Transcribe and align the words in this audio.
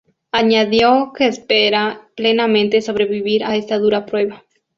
Añadió 0.31 1.11
que 1.15 1.27
espera 1.27 2.09
plenamente 2.15 2.81
sobrevivir 2.81 3.43
a 3.43 3.55
esta 3.55 3.77
dura 3.77 4.07
prueba. 4.07 4.43